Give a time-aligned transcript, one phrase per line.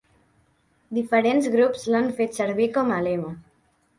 [0.97, 3.33] Diferents grups l'han fet servir com a lema.